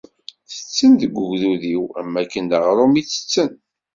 [0.51, 3.51] Tetten deg ugdud-iw am wakken d aɣrum i ttetten.